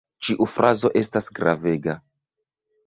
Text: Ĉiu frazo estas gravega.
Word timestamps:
Ĉiu 0.27 0.47
frazo 0.53 0.91
estas 1.03 1.31
gravega. 1.41 1.99